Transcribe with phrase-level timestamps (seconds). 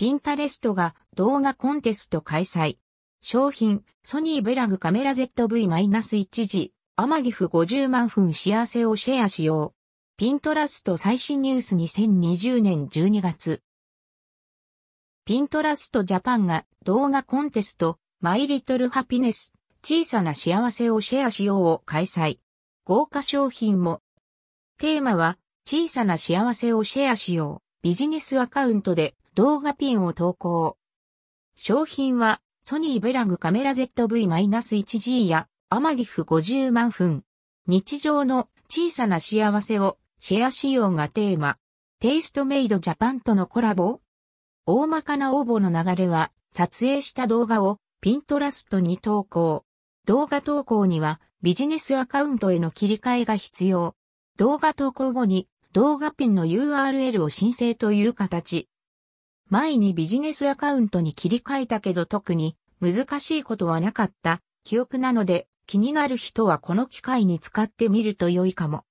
[0.00, 2.78] ピンタレストが動画コンテスト開催。
[3.20, 10.16] 商品、ソニーベラグカメラ ZV-1 時、アマギフ50万分幸せをシェアしよう。
[10.16, 13.60] ピントラスト最新ニュース2020年12月。
[15.26, 19.52] ピントラストジャパンが動画コンテスト、マイリトルハピネス、
[19.84, 22.38] 小さな幸せをシェアしようを開催。
[22.86, 24.00] 豪華商品も。
[24.78, 25.36] テーマは、
[25.66, 27.70] 小さな幸せをシェアしよう。
[27.82, 30.76] ビジネスアカウントで動画ピンを投稿。
[31.54, 37.22] 商品は、ソニーベラグカメラ ZV-1G やアマギフ50万分。
[37.68, 41.58] 日常の小さな幸せをシェア仕様がテーマ。
[42.00, 44.00] テイストメイドジャパンとのコラボ
[44.66, 49.64] 大まかな応募の流れは撮影した動画をピントラストに投稿。
[50.06, 53.94] 動画投稿にはビジネスアカウントへの切り替えが必要。
[54.38, 58.69] 動画投稿後に動画ピンの URL を申請という形。
[59.50, 68.84] 前にビジネスアカウントに切り替えたけど特に難しいことはなかった記憶なので気になる人はこの機会に使ってみると良いかも。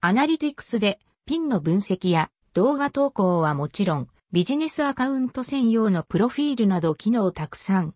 [0.00, 7.94] アナリティクスでピンの分析や動画投稿はもちろんビジネスアカウント専用のプロフィールなど機能たくさん。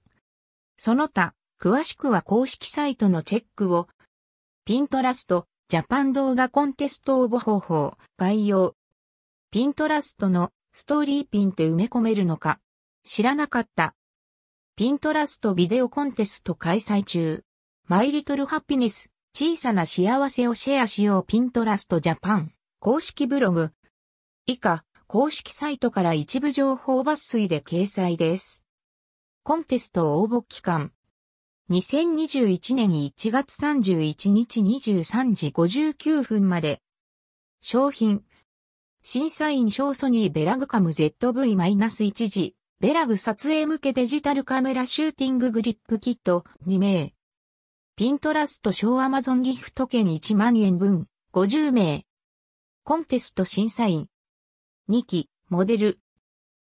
[0.78, 3.86] その他、詳しくは公式サイトのチェックを。
[4.64, 8.74] ピントラスト、ジャパン動画コンテスト応募方法、概要。
[9.50, 12.58] ピントラストのストーリーピンって埋め込めるのか？
[13.04, 13.94] 知らなかった。
[14.74, 17.44] ピントラストビデオコンテスト開催中。
[17.88, 23.72] マイリトルハピネス、小さな幸せをシェアしようピントラストジャパン、公式ブログ。
[24.46, 28.64] 以下、公式サイトから一部情報抜粋で掲載です。
[29.42, 30.90] コンテスト応募期間。
[31.70, 36.80] 2021年1月31日23時59分まで。
[37.60, 38.24] 商品。
[39.04, 47.12] 審査員小ソニーベラグカム ZV-1 時、ベラグ撮影向けデジタルカメラシューティンググリップキット2名。
[47.96, 52.04] ピントラスト小アマゾンギフト券1万円分50名。
[52.84, 54.06] コンテスト審査員。
[54.88, 55.98] 2期、モデル。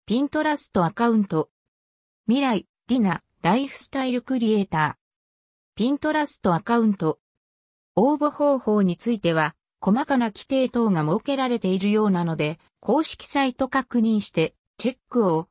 [0.06, 1.50] ピントラストアカウント。
[2.28, 5.76] 未来、リナ、ライフスタイルクリエイター。
[5.76, 7.18] ピントラストアカウント。
[7.96, 15.49] 応募方法については、細かな規定等が設けられているようなので、公式サイト確認して、チェックを。